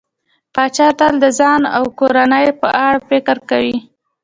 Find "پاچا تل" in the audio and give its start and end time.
0.53-1.13